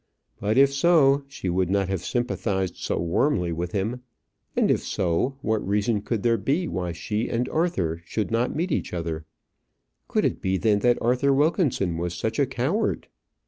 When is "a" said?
12.39-12.47